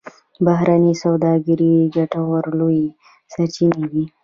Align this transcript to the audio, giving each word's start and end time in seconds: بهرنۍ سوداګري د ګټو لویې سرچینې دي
بهرنۍ 0.45 0.93
سوداګري 1.03 1.73
د 1.85 1.87
ګټو 1.95 2.23
لویې 2.59 2.87
سرچینې 3.33 3.85
دي 3.91 4.03